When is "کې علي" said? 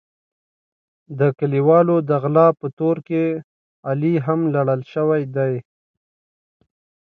3.07-4.13